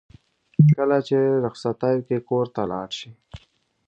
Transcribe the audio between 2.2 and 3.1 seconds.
کور ته لاړ شي.